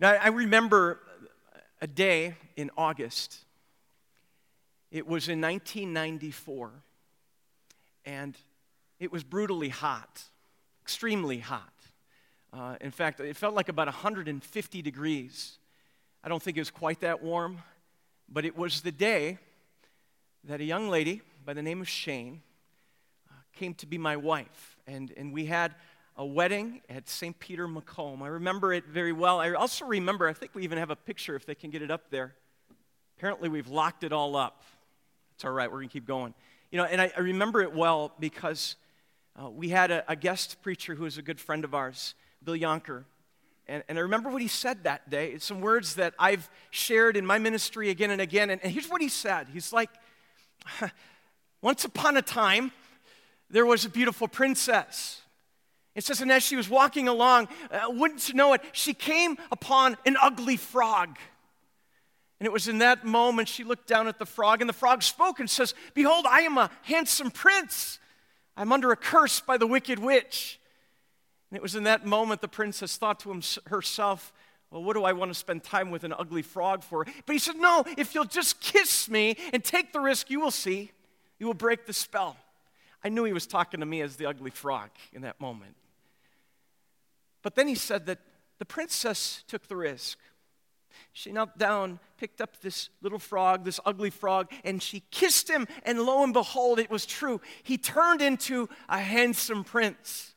[0.00, 0.98] Now, I remember
[1.82, 3.36] a day in August.
[4.90, 6.70] It was in 1994,
[8.06, 8.34] and
[8.98, 10.22] it was brutally hot,
[10.80, 11.74] extremely hot.
[12.50, 15.58] Uh, in fact, it felt like about 150 degrees.
[16.24, 17.58] I don't think it was quite that warm,
[18.26, 19.36] but it was the day
[20.44, 22.40] that a young lady by the name of Shane
[23.28, 24.78] uh, came to be my wife.
[24.86, 25.74] And, and we had
[26.20, 27.38] a wedding at St.
[27.38, 28.22] Peter Macomb.
[28.22, 29.40] I remember it very well.
[29.40, 31.90] I also remember, I think we even have a picture if they can get it
[31.90, 32.34] up there.
[33.16, 34.62] Apparently, we've locked it all up.
[35.34, 36.34] It's all right, we're going to keep going.
[36.70, 38.76] You know, and I, I remember it well because
[39.42, 42.14] uh, we had a, a, guest preacher who was a good friend of ours,
[42.44, 43.04] Bill Yonker.
[43.66, 45.32] And, and I remember what he said that day.
[45.32, 48.50] It's some words that I've shared in my ministry again and again.
[48.50, 49.88] And, and here's what he said He's like,
[51.62, 52.72] Once upon a time,
[53.48, 55.19] there was a beautiful princess.
[55.94, 59.36] It says, and as she was walking along, uh, wouldn't you know it, she came
[59.50, 61.18] upon an ugly frog.
[62.38, 65.02] And it was in that moment she looked down at the frog, and the frog
[65.02, 67.98] spoke and says, Behold, I am a handsome prince.
[68.56, 70.58] I'm under a curse by the wicked witch.
[71.50, 74.32] And it was in that moment the princess thought to herself,
[74.70, 77.04] Well, what do I want to spend time with an ugly frog for?
[77.04, 80.52] But he said, No, if you'll just kiss me and take the risk, you will
[80.52, 80.92] see.
[81.38, 82.36] You will break the spell.
[83.02, 85.76] I knew he was talking to me as the ugly frog in that moment.
[87.42, 88.18] But then he said that
[88.58, 90.18] the princess took the risk.
[91.12, 95.66] She knelt down, picked up this little frog, this ugly frog, and she kissed him,
[95.84, 97.40] and lo and behold, it was true.
[97.62, 100.34] He turned into a handsome prince.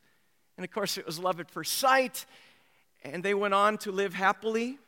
[0.56, 2.24] And of course, it was love at first sight,
[3.02, 4.78] and they went on to live happily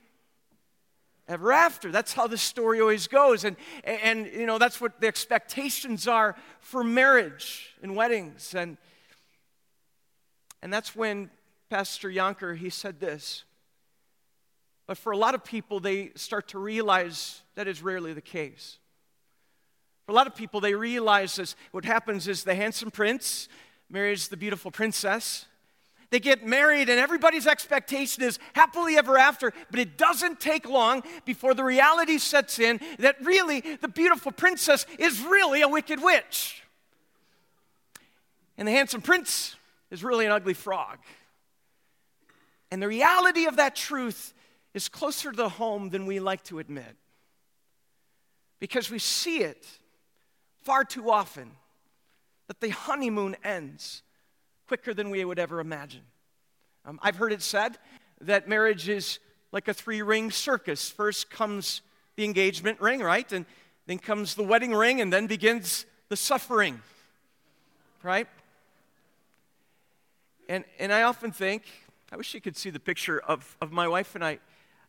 [1.28, 1.90] ever after.
[1.90, 3.44] That's how the story always goes.
[3.44, 8.54] And, and you know, that's what the expectations are for marriage and weddings.
[8.54, 8.76] And,
[10.62, 11.30] and that's when
[11.68, 13.44] Pastor Yonker, he said this.
[14.86, 18.78] But for a lot of people, they start to realize that is rarely the case.
[20.06, 21.56] For a lot of people, they realize this.
[21.72, 23.48] What happens is the handsome prince
[23.90, 25.46] marries the beautiful princess.
[26.10, 31.02] They get married, and everybody's expectation is happily ever after, but it doesn't take long
[31.24, 36.62] before the reality sets in that really the beautiful princess is really a wicked witch.
[38.56, 39.56] And the handsome prince
[39.90, 40.98] is really an ugly frog.
[42.70, 44.32] And the reality of that truth
[44.74, 46.96] is closer to the home than we like to admit.
[48.60, 49.66] Because we see it
[50.62, 51.52] far too often
[52.48, 54.02] that the honeymoon ends
[54.66, 56.02] quicker than we would ever imagine.
[56.84, 57.78] Um, I've heard it said
[58.20, 59.18] that marriage is
[59.52, 60.90] like a three ring circus.
[60.90, 61.82] First comes
[62.16, 63.30] the engagement ring, right?
[63.32, 63.46] And
[63.86, 66.80] then comes the wedding ring, and then begins the suffering,
[68.02, 68.26] right?
[70.48, 71.62] And, and I often think,
[72.10, 74.38] I wish you could see the picture of, of my wife and I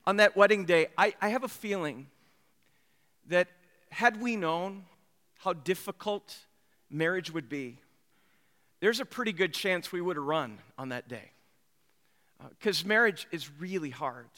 [0.05, 0.87] on that wedding day.
[0.97, 2.07] I, I have a feeling
[3.27, 3.47] that
[3.89, 4.85] had we known
[5.39, 6.35] how difficult
[6.89, 7.77] marriage would be,
[8.79, 11.31] there's a pretty good chance we would have run on that day.
[12.49, 14.29] Because uh, marriage is really hard.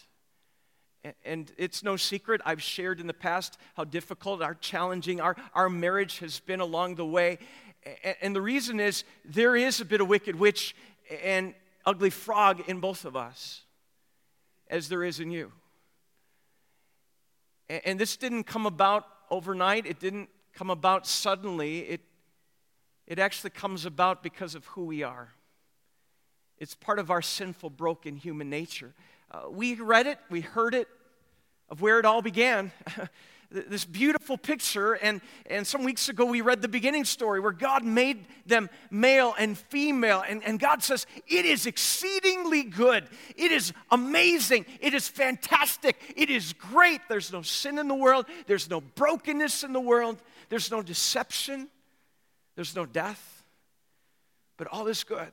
[1.24, 5.70] And, it's no secret, I've shared in the past how difficult, how challenging our, our
[5.70, 7.40] marriage has been along the way.
[8.04, 10.76] And, and the reason is there is a bit of wicked witch
[11.24, 11.54] and
[11.86, 13.62] ugly frog in both of us,
[14.70, 15.54] as there is in you.
[17.70, 21.80] And, and this didn't come about overnight, it didn't come about suddenly.
[21.80, 22.02] It
[23.10, 25.34] it actually comes about because of who we are.
[26.60, 28.94] It's part of our sinful, broken human nature.
[29.32, 30.88] Uh, we read it, we heard it
[31.70, 32.72] of where it all began.
[33.52, 34.94] this beautiful picture.
[34.94, 39.34] And, and some weeks ago, we read the beginning story where God made them male
[39.40, 40.24] and female.
[40.28, 43.08] And, and God says, It is exceedingly good.
[43.36, 44.66] It is amazing.
[44.82, 45.98] It is fantastic.
[46.16, 47.02] It is great.
[47.10, 51.70] There's no sin in the world, there's no brokenness in the world, there's no deception.
[52.56, 53.44] There's no death,
[54.58, 55.32] but all is good.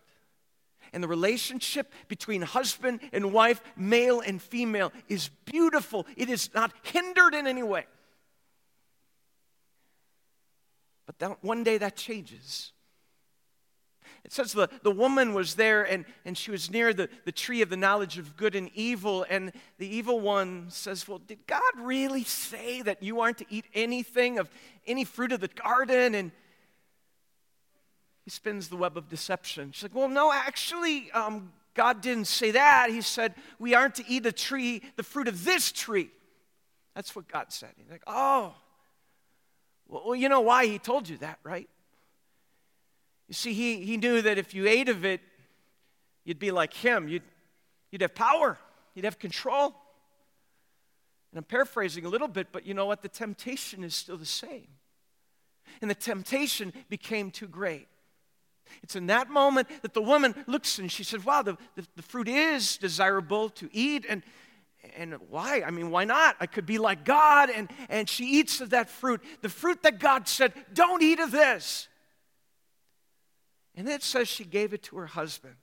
[0.93, 6.06] And the relationship between husband and wife, male and female, is beautiful.
[6.17, 7.87] It is not hindered in any way.
[11.06, 12.73] But that, one day that changes.
[14.25, 17.62] It says the, the woman was there and, and she was near the, the tree
[17.62, 19.25] of the knowledge of good and evil.
[19.31, 23.67] And the evil one says, Well, did God really say that you aren't to eat
[23.73, 24.50] anything of
[24.85, 26.17] any fruit of the garden?
[26.17, 26.32] And
[28.26, 29.70] he spins the web of deception.
[29.70, 32.90] She's like, well, no, actually, um, God didn't say that.
[32.90, 36.11] He said, we aren't to eat the tree, the fruit of this tree.
[36.96, 37.70] That's what God said.
[37.76, 38.52] He's like, oh,
[39.87, 41.69] well, you know why he told you that, right?
[43.28, 45.20] You see, he, he knew that if you ate of it,
[46.25, 47.06] you'd be like him.
[47.06, 47.23] You'd,
[47.93, 48.58] you'd have power,
[48.96, 49.67] you'd have control.
[51.31, 53.02] And I'm paraphrasing a little bit, but you know what?
[53.02, 54.67] The temptation is still the same.
[55.81, 57.87] And the temptation became too great.
[58.82, 62.02] It's in that moment that the woman looks and she says, Wow, the, the, the,
[62.02, 64.06] fruit is desirable to eat.
[64.08, 64.23] And,
[64.96, 65.62] and why?
[65.67, 66.37] I mean, why not?
[66.40, 67.50] I could be like God.
[67.50, 71.31] And, and she eats of that fruit, the fruit that God said, Don't eat of
[71.31, 71.88] this.
[73.75, 75.56] And then it says she gave it to her husband.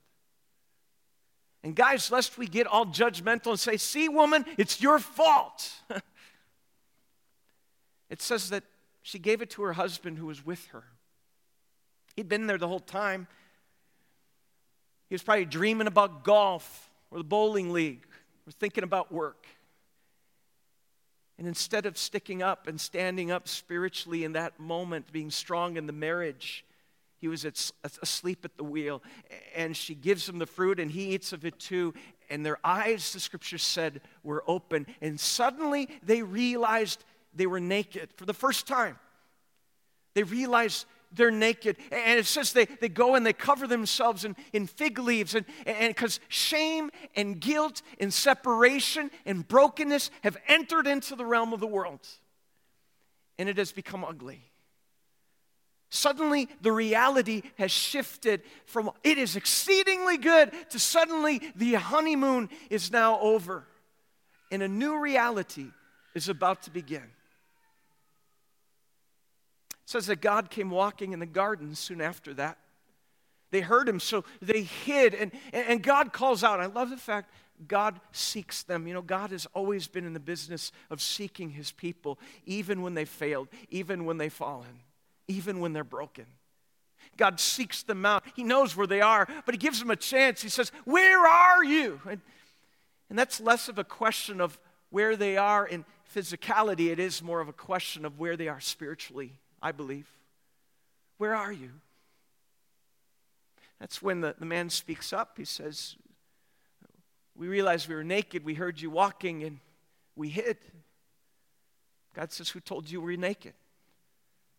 [1.64, 5.72] And guys, lest we get all judgmental and say, See, woman, it's your fault.
[8.10, 8.64] it says that
[9.02, 10.84] she gave it to her husband who was with her.
[12.16, 13.26] He'd been there the whole time.
[15.08, 18.06] He was probably dreaming about golf or the bowling league
[18.46, 19.46] or thinking about work.
[21.38, 25.86] And instead of sticking up and standing up spiritually in that moment, being strong in
[25.86, 26.64] the marriage,
[27.18, 29.02] he was asleep at the wheel.
[29.56, 31.92] And she gives him the fruit, and he eats of it too.
[32.30, 34.86] And their eyes, the scripture said, were open.
[35.00, 38.98] And suddenly they realized they were naked for the first time.
[40.14, 41.76] They realized they're naked.
[41.90, 45.34] And it says they, they go and they cover themselves in, in fig leaves.
[45.34, 45.44] And
[45.88, 51.66] because shame and guilt and separation and brokenness have entered into the realm of the
[51.66, 52.06] world.
[53.38, 54.42] And it has become ugly.
[55.90, 62.90] Suddenly, the reality has shifted from it is exceedingly good to suddenly the honeymoon is
[62.90, 63.64] now over.
[64.50, 65.66] And a new reality
[66.14, 67.13] is about to begin
[69.94, 72.58] says that God came walking in the garden soon after that.
[73.52, 75.14] They heard him, so they hid.
[75.14, 76.58] And, and God calls out.
[76.58, 77.30] I love the fact
[77.68, 78.88] God seeks them.
[78.88, 82.94] You know, God has always been in the business of seeking his people, even when
[82.94, 84.80] they failed, even when they've fallen,
[85.28, 86.26] even when they're broken.
[87.16, 88.24] God seeks them out.
[88.34, 90.42] He knows where they are, but he gives them a chance.
[90.42, 92.00] He says, Where are you?
[92.10, 92.20] And,
[93.08, 94.58] and that's less of a question of
[94.90, 98.60] where they are in physicality, it is more of a question of where they are
[98.60, 99.38] spiritually.
[99.64, 100.06] I believe.
[101.16, 101.70] Where are you?
[103.80, 105.38] That's when the, the man speaks up.
[105.38, 105.96] He says,
[107.34, 108.44] We realized we were naked.
[108.44, 109.58] We heard you walking and
[110.16, 110.58] we hid.
[112.14, 113.54] God says, Who told you we were naked?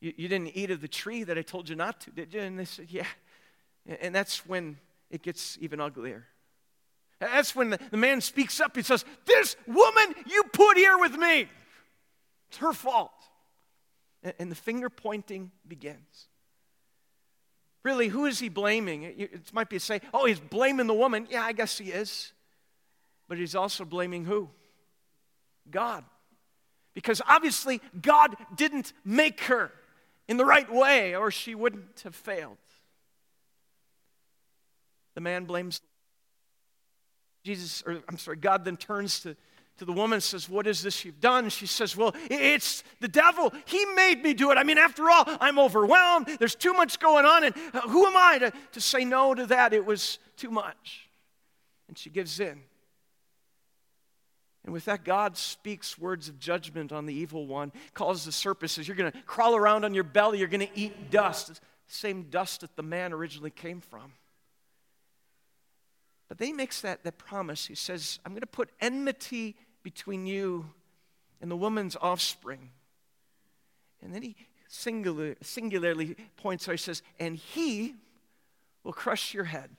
[0.02, 2.42] You, you didn't eat of the tree that I told you not to, did you?
[2.42, 3.08] And they said, Yeah.
[4.02, 4.78] And that's when
[5.12, 6.26] it gets even uglier.
[7.20, 8.76] That's when the, the man speaks up.
[8.76, 11.48] He says, This woman you put here with me,
[12.50, 13.12] it's her fault
[14.40, 16.28] and the finger pointing begins.
[17.84, 19.04] Really, who is he blaming?
[19.04, 21.28] It might be say, oh, he's blaming the woman.
[21.30, 22.34] Yeah, I guess he is.
[23.28, 24.50] But he's also blaming who?
[25.70, 26.04] God.
[26.94, 29.72] Because obviously, God didn't make her
[30.28, 32.58] in the right way, or she wouldn't have failed.
[35.14, 35.82] The man blames
[37.44, 39.36] Jesus, or I'm sorry, God then turns to
[39.78, 41.50] to the woman says, What is this you've done?
[41.50, 43.54] She says, Well, it's the devil.
[43.66, 44.58] He made me do it.
[44.58, 46.28] I mean, after all, I'm overwhelmed.
[46.40, 47.44] There's too much going on.
[47.44, 49.74] And uh, who am I to, to say no to that?
[49.74, 51.10] It was too much.
[51.88, 52.62] And she gives in.
[54.64, 58.72] And with that, God speaks words of judgment on the evil one, calls the serpent,
[58.72, 61.48] says, You're going to crawl around on your belly, you're going to eat dust.
[61.48, 64.14] The same dust that the man originally came from.
[66.28, 67.68] But then he makes that, that promise.
[67.68, 69.56] He says, I'm going to put enmity
[69.86, 70.66] between you
[71.40, 72.72] and the woman's offspring.
[74.02, 74.36] And then he
[74.68, 77.94] singular, singularly points out, he says, and he
[78.84, 79.70] will crush your head,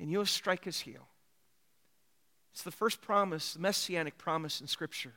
[0.00, 1.06] and you'll strike his heel.
[2.52, 5.12] It's the first promise, the messianic promise in Scripture.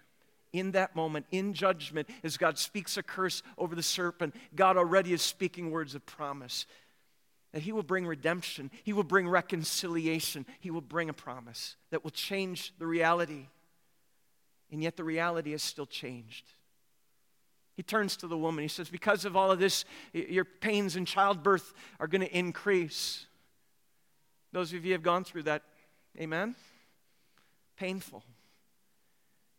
[0.54, 5.12] In that moment, in judgment, as God speaks a curse over the serpent, God already
[5.12, 6.68] is speaking words of promise
[7.52, 12.04] that He will bring redemption, He will bring reconciliation, He will bring a promise that
[12.04, 13.48] will change the reality
[14.72, 16.46] and yet the reality has still changed.
[17.76, 18.64] He turns to the woman.
[18.64, 23.28] He says, Because of all of this, your pains in childbirth are going to increase.
[24.52, 25.62] Those of you have gone through that,
[26.20, 26.56] amen?
[27.78, 28.24] Painful.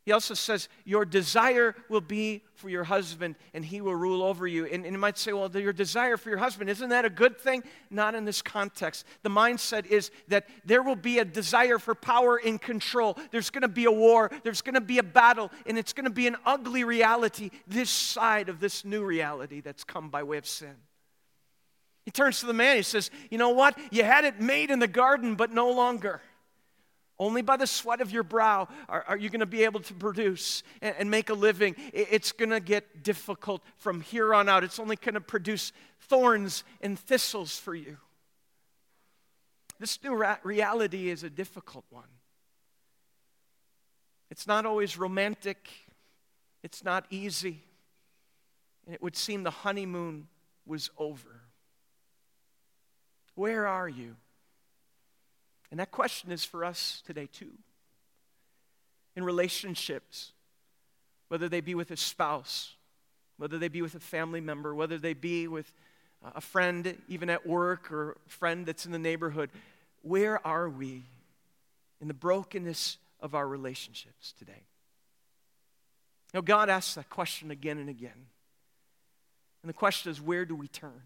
[0.09, 4.47] He also says, Your desire will be for your husband, and he will rule over
[4.47, 4.65] you.
[4.65, 7.38] And, and you might say, Well, your desire for your husband, isn't that a good
[7.38, 7.62] thing?
[7.91, 9.05] Not in this context.
[9.23, 13.19] The mindset is that there will be a desire for power and control.
[13.33, 16.07] There's going to be a war, there's going to be a battle, and it's going
[16.07, 20.38] to be an ugly reality this side of this new reality that's come by way
[20.38, 20.75] of sin.
[22.07, 23.79] He turns to the man, he says, You know what?
[23.91, 26.23] You had it made in the garden, but no longer.
[27.19, 29.95] Only by the sweat of your brow are, are you going to be able to
[29.95, 31.75] produce and, and make a living.
[31.93, 34.63] It's going to get difficult from here on out.
[34.63, 35.73] It's only going to produce
[36.03, 37.97] thorns and thistles for you.
[39.81, 42.05] This new ra- reality is a difficult one.
[44.31, 45.69] It's not always romantic,
[46.63, 47.63] it's not easy.
[48.87, 50.29] And it would seem the honeymoon
[50.67, 51.43] was over.
[53.35, 54.17] Where are you?
[55.71, 57.53] And that question is for us today, too.
[59.17, 60.33] In relationships,
[61.29, 62.75] whether they be with a spouse,
[63.37, 65.73] whether they be with a family member, whether they be with
[66.35, 69.51] a friend, even at work, or a friend that's in the neighborhood,
[70.03, 71.03] where are we
[72.01, 74.65] in the brokenness of our relationships today?
[76.35, 78.27] Now, God asks that question again and again.
[79.63, 81.03] And the question is, where do we turn?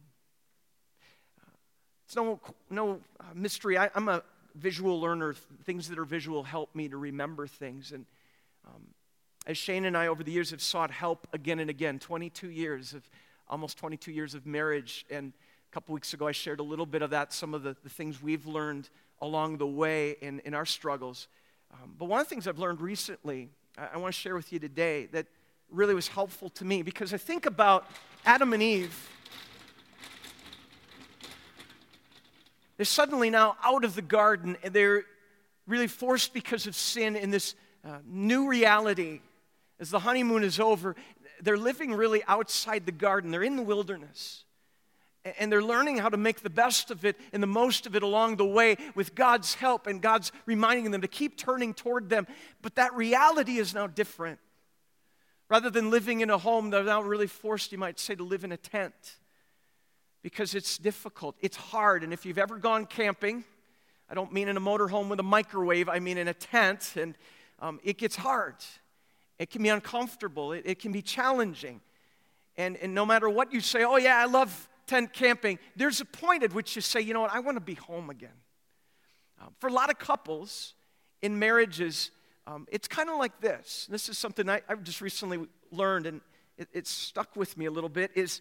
[2.07, 3.01] It's no, no
[3.35, 3.79] mystery.
[3.79, 4.23] I, am a
[4.55, 5.35] visual learner.
[5.65, 7.93] Things that are visual help me to remember things.
[7.93, 8.07] And
[8.67, 8.83] um,
[9.47, 12.95] as Shane and I, over the years, have sought help again and again 22 years
[12.95, 13.09] of
[13.49, 15.05] almost 22 years of marriage.
[15.11, 15.33] And
[15.71, 17.91] a couple weeks ago, I shared a little bit of that, some of the, the
[17.91, 18.89] things we've learned
[19.21, 21.29] along the way in, in our struggles.
[21.73, 24.53] Um, but one of the things I've learned recently, I, I want to share with
[24.53, 25.27] you today that
[25.71, 27.87] really was helpful to me because I think about
[28.25, 29.09] Adam and Eve
[32.83, 35.05] They're suddenly now out of the garden and they're
[35.69, 39.21] really forced because of sin in this uh, new reality.
[39.79, 40.97] As the honeymoon is over,
[41.41, 43.31] they're living really outside the garden.
[43.31, 44.43] They're in the wilderness.
[45.39, 48.03] And they're learning how to make the best of it and the most of it
[48.03, 52.27] along the way with God's help and God's reminding them to keep turning toward them.
[52.63, 54.41] But that reality is now different.
[55.49, 58.43] Rather than living in a home, they're now really forced, you might say, to live
[58.43, 59.21] in a tent
[60.23, 62.05] because it's difficult, it's hard.
[62.05, 63.45] And if you've ever gone camping,
[64.09, 67.17] I don't mean in a motorhome with a microwave, I mean in a tent, and
[67.61, 68.57] um, it gets hard.
[69.39, 71.81] It can be uncomfortable, it, it can be challenging.
[72.57, 76.05] And, and no matter what you say, oh, yeah, I love tent camping, there's a
[76.05, 78.31] point at which you say, you know what, I want to be home again.
[79.41, 80.75] Um, for a lot of couples
[81.23, 82.11] in marriages,
[82.47, 83.87] um, it's kind of like this.
[83.91, 86.21] This is something I, have just recently learned, and
[86.59, 88.11] it, it stuck with me a little bit.
[88.15, 88.41] Is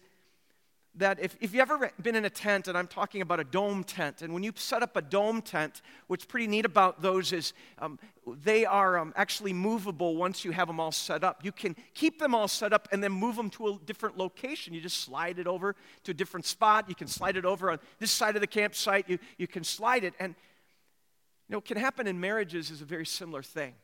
[0.94, 3.82] that if, if you've ever been in a tent, and I'm talking about a dome
[3.82, 7.54] tent, and when you set up a dome tent, what's pretty neat about those is
[7.78, 11.44] um, they are um, actually movable once you have them all set up.
[11.44, 14.74] You can keep them all set up and then move them to a different location.
[14.74, 16.88] You just slide it over to a different spot.
[16.88, 19.08] You can slide it over on this side of the campsite.
[19.08, 20.12] You, you can slide it.
[20.20, 20.34] And
[21.48, 23.74] you know, what can happen in marriages is a very similar thing.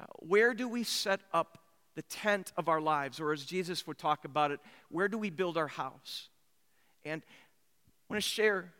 [0.00, 1.58] Uh, where do we set up
[1.94, 5.30] the tent of our lives, or as Jesus would talk about it, where do we
[5.30, 6.28] build our house?
[7.04, 8.72] And I want to share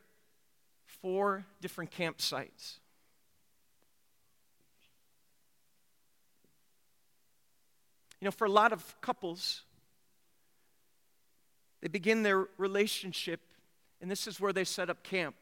[1.01, 2.79] four different campsites.
[8.21, 9.63] You know, for a lot of couples,
[11.83, 13.41] they begin their relationship,
[14.01, 15.37] and this is where they set up camp,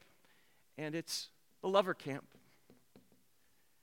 [0.77, 1.29] and it's
[1.63, 2.25] the lover camp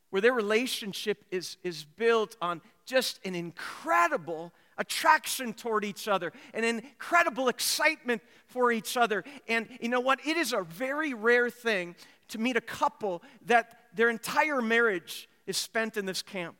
[0.10, 6.64] where their relationship is, is built on just an incredible attraction toward each other, an
[6.64, 9.24] incredible excitement for each other.
[9.48, 10.26] And you know what?
[10.26, 11.96] It is a very rare thing
[12.30, 16.56] to meet a couple that their entire marriage is spent in this camp.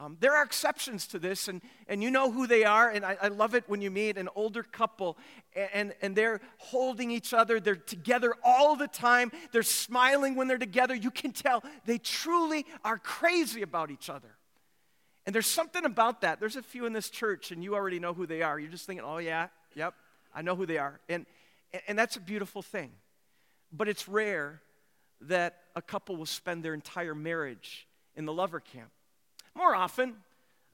[0.00, 2.88] Um, there are exceptions to this, and, and you know who they are.
[2.88, 5.18] And I, I love it when you meet an older couple
[5.74, 7.60] and, and they're holding each other.
[7.60, 9.30] They're together all the time.
[9.52, 10.94] They're smiling when they're together.
[10.94, 14.36] You can tell they truly are crazy about each other.
[15.26, 16.40] And there's something about that.
[16.40, 18.58] There's a few in this church, and you already know who they are.
[18.58, 19.92] You're just thinking, oh, yeah, yep,
[20.34, 20.98] I know who they are.
[21.10, 21.26] And,
[21.86, 22.90] and that's a beautiful thing.
[23.70, 24.62] But it's rare
[25.20, 28.90] that a couple will spend their entire marriage in the lover camp.
[29.60, 30.14] More often,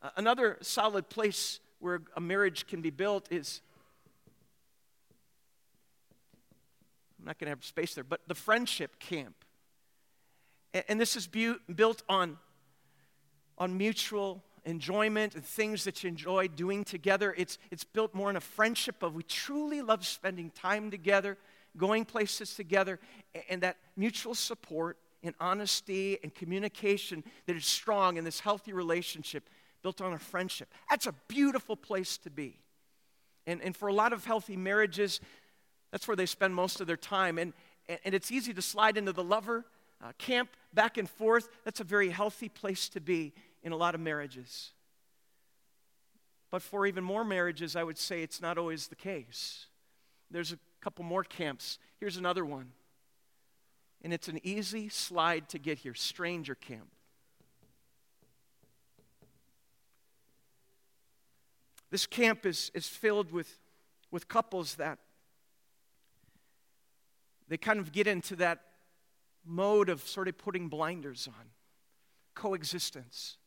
[0.00, 3.60] uh, another solid place where a marriage can be built is
[7.18, 9.34] I'm not going to have space there, but the friendship camp.
[10.88, 12.38] And, this is bu- built on,
[13.58, 17.34] on mutual enjoyment and things that you enjoy doing together.
[17.36, 21.38] It's, it's built more on a friendship of we truly love spending time together,
[21.76, 23.00] going places together,
[23.48, 29.48] and that mutual support and honesty and communication that is strong in this healthy relationship
[29.82, 30.68] built on a friendship.
[30.90, 32.58] That's a beautiful place to be.
[33.46, 35.20] And, and for a lot of healthy marriages,
[35.92, 37.38] that's where they spend most of their time.
[37.38, 37.52] And,
[38.04, 39.64] and it's easy to slide into the lover
[40.02, 41.48] uh, camp back and forth.
[41.64, 43.32] That's a very healthy place to be
[43.62, 44.72] in a lot of marriages.
[46.50, 49.66] But for even more marriages, I would say it's not always the case.
[50.30, 51.78] There's a couple more camps.
[51.98, 52.72] Here's another one
[54.02, 56.88] and it's an easy slide to get here Stranger Camp.
[61.90, 63.58] This camp is, is filled with,
[64.10, 64.98] with couples that
[67.48, 68.60] they kind of get into that
[69.44, 71.46] mode of sort of putting blinders on.
[72.36, 73.38] coexistence,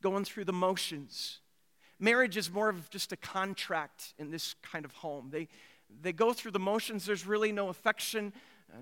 [0.00, 1.40] going through the motions.
[1.98, 5.30] Marriage is more of just a contract in this kind of home.
[5.30, 5.48] They,
[6.02, 7.06] they go through the motions.
[7.06, 8.32] There's really no affection,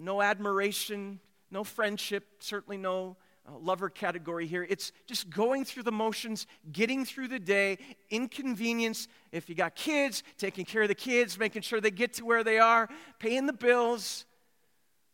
[0.01, 1.21] no admiration,
[1.51, 4.67] no friendship, certainly no uh, lover category here.
[4.69, 7.79] It's just going through the motions, getting through the day,
[8.11, 9.09] inconvenience.
[9.33, 12.45] If you got kids, taking care of the kids, making sure they get to where
[12.45, 14.25] they are, paying the bills,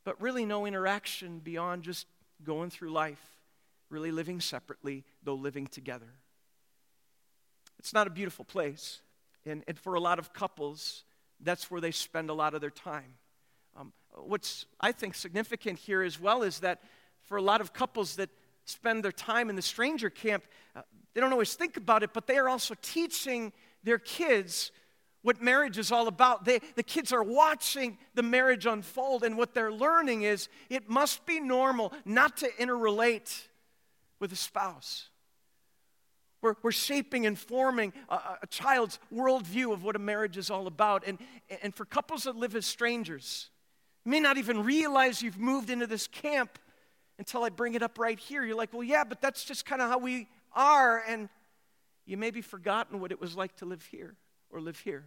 [0.05, 2.07] but really no interaction beyond just
[2.45, 3.23] going through life,
[3.91, 6.13] really living separately, though living together.
[7.79, 9.01] It's not a beautiful place.
[9.47, 11.05] And, and for a lot of couples,
[11.41, 13.15] that's where they spend a lot of their time.
[13.77, 16.81] Um, what's, I think, significant here as well is that
[17.23, 18.31] for a lot of couples that
[18.65, 20.45] spend their time in the stranger camp,
[20.77, 20.83] uh,
[21.15, 24.73] they don't always think about it, but they are also teaching their kids
[25.23, 26.45] what marriage is all about.
[26.45, 31.27] They, the kids are watching the marriage unfold, and what they're learning is it must
[31.27, 33.47] be normal not to interrelate
[34.21, 35.09] with a spouse.
[36.41, 40.67] We're, we're shaping and forming a, a child's worldview of what a marriage is all
[40.67, 41.05] about.
[41.07, 41.19] And,
[41.63, 43.51] and for couples that live as strangers,
[44.09, 46.59] you may not even realize you've moved into this camp
[47.19, 48.43] until I bring it up right here.
[48.43, 51.05] You're like, well, yeah, but that's just kind of how we are.
[51.07, 51.29] And
[52.07, 54.15] you maybe forgotten what it was like to live here
[54.49, 55.05] or live here.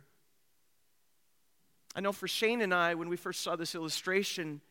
[1.96, 4.62] I know for Shane and I, when we first saw this illustration,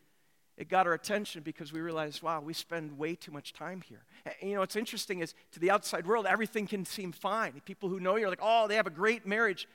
[0.57, 4.05] it got our attention because we realized, wow, we spend way too much time here.
[4.41, 7.61] And, you know, what's interesting is to the outside world, everything can seem fine.
[7.65, 9.67] People who know you are like, oh, they have a great marriage.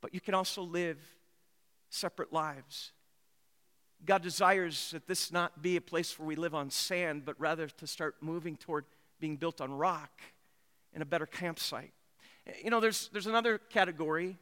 [0.00, 0.96] But you can also live
[1.90, 2.92] separate lives.
[4.06, 7.68] God desires that this not be a place where we live on sand, but rather
[7.68, 8.84] to start moving toward
[9.20, 10.10] being built on rock
[10.94, 11.92] in a better campsite.
[12.64, 14.38] You know, there's, there's another category,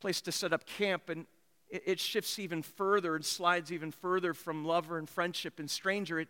[0.00, 1.26] place to set up camp, and
[1.68, 6.18] it, it shifts even further and slides even further from lover and friendship and stranger.
[6.18, 6.28] It,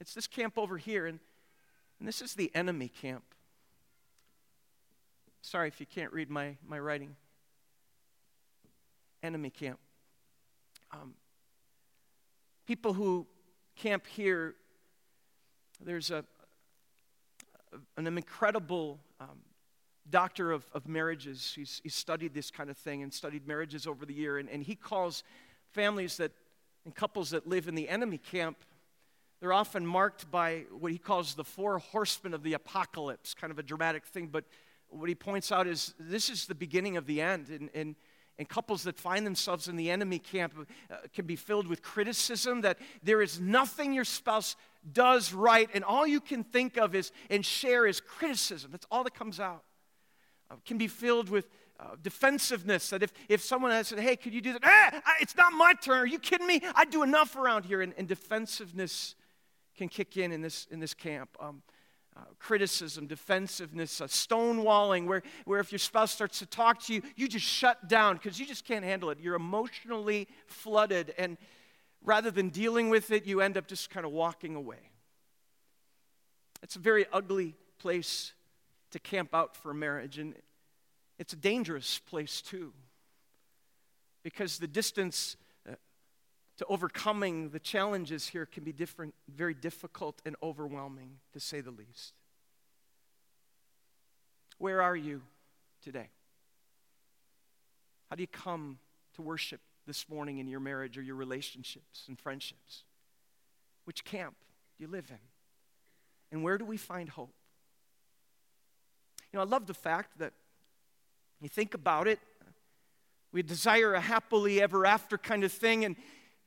[0.00, 1.18] it's this camp over here, and,
[1.98, 3.24] and this is the enemy camp.
[5.42, 7.16] Sorry if you can't read my, my writing.
[9.22, 9.80] Enemy camp.
[10.92, 11.14] Um,
[12.66, 13.26] people who
[13.76, 14.54] camp here,
[15.84, 16.24] there's a,
[17.96, 19.38] an incredible um,
[20.10, 21.52] doctor of, of marriages.
[21.54, 24.38] He's, he's studied this kind of thing and studied marriages over the year.
[24.38, 25.22] And, and he calls
[25.72, 26.32] families that
[26.84, 28.56] and couples that live in the enemy camp,
[29.40, 33.58] they're often marked by what he calls the four horsemen of the apocalypse, kind of
[33.58, 34.28] a dramatic thing.
[34.28, 34.44] But
[34.88, 37.48] what he points out is this is the beginning of the end.
[37.50, 37.94] And, and,
[38.38, 40.54] and couples that find themselves in the enemy camp
[40.90, 44.56] uh, can be filled with criticism that there is nothing your spouse
[44.92, 48.70] does right, and all you can think of is and share is criticism.
[48.70, 49.64] That's all that comes out
[50.50, 51.48] uh, can be filled with
[51.80, 52.90] uh, defensiveness.
[52.90, 54.62] That if, if someone has said, hey, could you do that?
[54.64, 55.98] Ah, it's not my turn.
[55.98, 56.60] Are you kidding me?
[56.74, 57.82] I do enough around here.
[57.82, 59.14] And, and defensiveness
[59.76, 61.30] can kick in in this, in this camp.
[61.40, 61.62] Um,
[62.18, 67.02] uh, criticism, defensiveness, uh, stonewalling, where, where if your spouse starts to talk to you,
[67.14, 69.18] you just shut down because you just can't handle it.
[69.20, 71.14] You're emotionally flooded.
[71.16, 71.36] And
[72.02, 74.90] rather than dealing with it, you end up just kind of walking away.
[76.62, 78.32] It's a very ugly place
[78.90, 80.18] to camp out for marriage.
[80.18, 80.34] And
[81.18, 82.72] it's a dangerous place, too,
[84.24, 85.36] because the distance
[86.58, 91.70] to overcoming the challenges here can be different, very difficult and overwhelming, to say the
[91.70, 92.14] least.
[94.58, 95.22] Where are you
[95.82, 96.10] today?
[98.10, 98.78] How do you come
[99.14, 102.82] to worship this morning in your marriage or your relationships and friendships?
[103.84, 104.34] Which camp
[104.76, 105.18] do you live in?
[106.32, 107.32] And where do we find hope?
[109.32, 110.32] You know, I love the fact that
[111.40, 112.18] you think about it,
[113.30, 115.94] we desire a happily ever after kind of thing, and,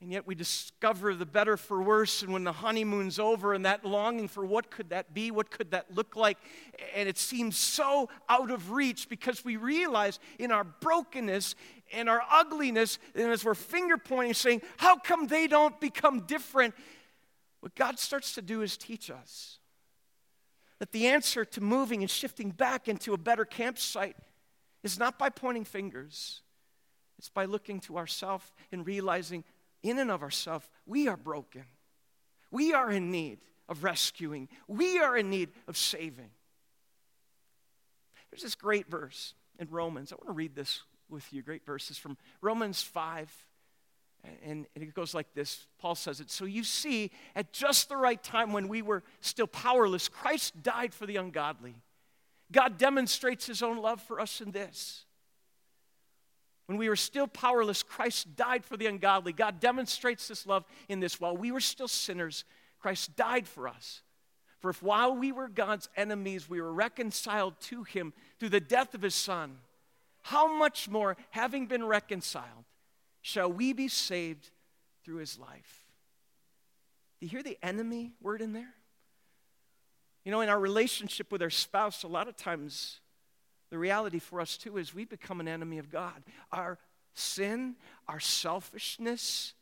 [0.02, 2.22] and yet we discover the better for worse.
[2.22, 5.70] And when the honeymoon's over and that longing for what could that be, what could
[5.70, 6.38] that look like,
[6.94, 11.54] and it seems so out of reach because we realize in our brokenness
[11.92, 16.74] and our ugliness, and as we're finger pointing, saying, How come they don't become different?
[17.60, 19.60] What God starts to do is teach us
[20.80, 24.16] that the answer to moving and shifting back into a better campsite
[24.82, 26.42] is not by pointing fingers,
[27.18, 29.44] it's by looking to ourselves and realizing
[29.82, 31.64] in and of ourselves we are broken.
[32.50, 36.30] We are in need of rescuing, we are in need of saving.
[38.30, 40.12] There's this great verse in Romans.
[40.12, 41.42] I want to read this with you.
[41.42, 43.30] Great verses from Romans 5
[44.44, 46.30] and, it goes like this Paul says it.
[46.30, 50.94] So you see, at just the right time when we were still powerless, Christ died
[50.94, 51.76] for the ungodly.
[52.50, 55.06] God demonstrates his own love for us in this.
[56.72, 59.34] When we were still powerless, Christ died for the ungodly.
[59.34, 61.20] God demonstrates this love in this.
[61.20, 62.44] While we were still sinners,
[62.80, 64.00] Christ died for us.
[64.58, 68.94] For if while we were God's enemies, we were reconciled to him through the death
[68.94, 69.58] of his Son,
[70.22, 72.64] how much more, having been reconciled,
[73.20, 74.48] shall we be saved
[75.04, 75.82] through his life?
[77.20, 78.72] Do you hear the enemy word in there?
[80.24, 83.00] You know, in our relationship with our spouse, a lot of times
[83.72, 86.22] the reality for us too is we become an enemy of God.
[86.52, 86.78] Our
[87.14, 89.54] sin, our selfishness,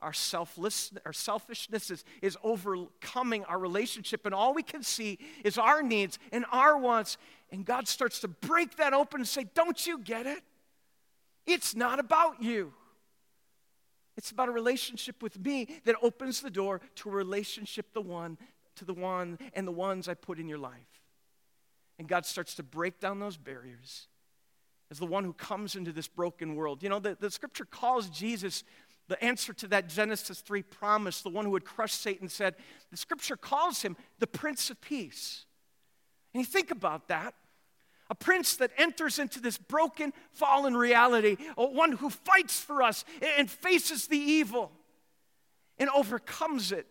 [0.00, 5.58] our, selfless, our selfishness is, is overcoming our relationship, and all we can see is
[5.58, 7.18] our needs and our wants.
[7.50, 10.44] And God starts to break that open and say, Don't you get it?
[11.44, 12.72] It's not about you.
[14.16, 18.38] It's about a relationship with me that opens the door to a relationship the one
[18.76, 20.95] to the one and the ones I put in your life.
[21.98, 24.08] And God starts to break down those barriers
[24.90, 26.82] as the one who comes into this broken world.
[26.82, 28.62] You know, the, the scripture calls Jesus
[29.08, 32.56] the answer to that Genesis 3 promise, the one who would crush Satan, said,
[32.90, 35.46] the scripture calls him the Prince of Peace.
[36.34, 37.34] And you think about that.
[38.08, 43.04] A prince that enters into this broken, fallen reality, one who fights for us
[43.38, 44.70] and faces the evil
[45.78, 46.86] and overcomes it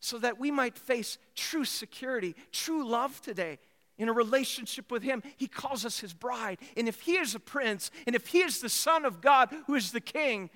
[0.00, 3.58] so that we might face true security, true love today
[3.98, 5.22] in a relationship with Him.
[5.36, 6.58] He calls us His bride.
[6.76, 9.74] And if He is a prince, and if He is the Son of God who
[9.74, 10.50] is the King,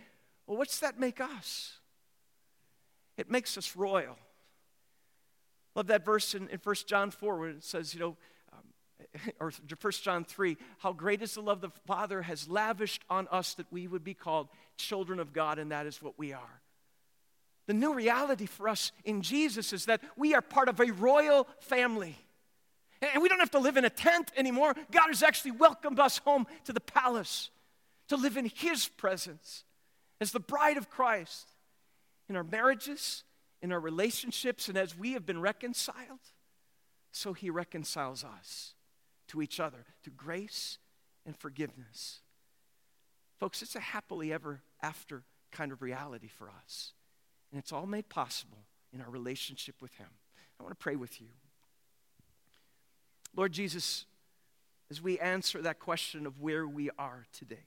[0.47, 1.79] well, what's that make us?
[3.17, 4.19] It makes us royal.
[5.75, 8.17] Love that verse in, in 1 John 4 where it says, you know,
[8.53, 13.29] um, or 1 John 3, how great is the love the Father has lavished on
[13.31, 16.63] us that we would be called children of God, and that is what we are.
[17.67, 21.49] The new reality for us in Jesus is that we are part of a royal
[21.61, 22.17] family.
[23.03, 24.75] And we don't have to live in a tent anymore.
[24.91, 27.51] God has actually welcomed us home to the palace
[28.09, 29.65] to live in His presence
[30.21, 31.53] as the bride of Christ
[32.29, 33.25] in our marriages,
[33.63, 36.21] in our relationships, and as we have been reconciled,
[37.13, 38.75] so He reconciles us
[39.29, 40.79] to each other through grace
[41.25, 42.21] and forgiveness.
[43.39, 46.93] Folks, it's a happily ever after kind of reality for us.
[47.51, 50.09] And it's all made possible in our relationship with Him.
[50.59, 51.29] I want to pray with you.
[53.37, 54.07] Lord Jesus,
[54.91, 57.67] as we answer that question of where we are today,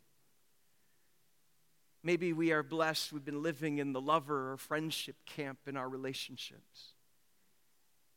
[2.04, 5.88] maybe we are blessed, we've been living in the lover or friendship camp in our
[5.88, 6.94] relationships.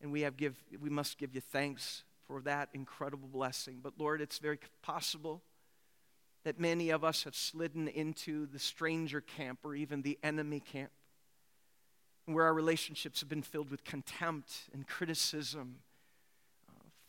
[0.01, 3.81] And we, have give, we must give you thanks for that incredible blessing.
[3.83, 5.43] But Lord, it's very possible
[6.45, 10.91] that many of us have slidden into the stranger camp or even the enemy camp
[12.25, 15.81] where our relationships have been filled with contempt and criticism,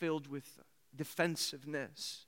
[0.03, 0.59] filled with
[0.93, 2.25] defensiveness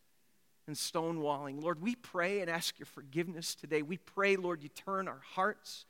[0.65, 1.61] and stonewalling.
[1.61, 3.81] Lord, we pray and ask your forgiveness today.
[3.81, 5.83] We pray, Lord, you turn our hearts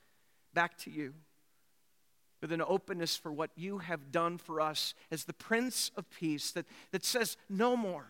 [0.52, 1.14] back to you
[2.42, 6.50] with an openness for what you have done for us as the Prince of Peace
[6.54, 8.08] that, that says no more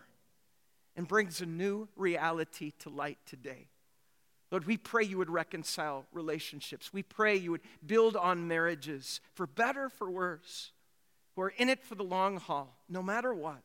[0.96, 3.68] and brings a new reality to light today.
[4.50, 6.94] Lord, we pray you would reconcile relationships.
[6.94, 10.72] We pray you would build on marriages for better, for worse,
[11.36, 13.62] who are in it for the long haul, no matter what.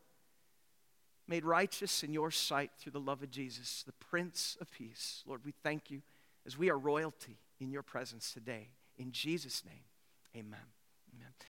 [1.27, 5.23] Made righteous in your sight through the love of Jesus, the Prince of Peace.
[5.25, 6.01] Lord, we thank you
[6.45, 8.67] as we are royalty in your presence today.
[8.97, 9.85] In Jesus' name,
[10.35, 10.59] amen.
[11.15, 11.33] Amen.